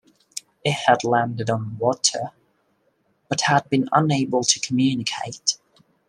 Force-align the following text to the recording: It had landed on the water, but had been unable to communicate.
It 0.65 0.71
had 0.87 1.03
landed 1.03 1.51
on 1.51 1.63
the 1.63 1.75
water, 1.75 2.31
but 3.29 3.41
had 3.41 3.69
been 3.69 3.87
unable 3.93 4.41
to 4.43 4.59
communicate. 4.59 5.59